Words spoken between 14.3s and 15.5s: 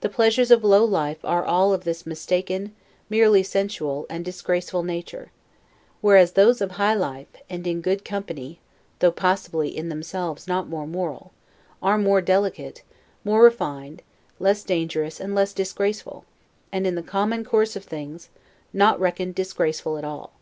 less dangerous, and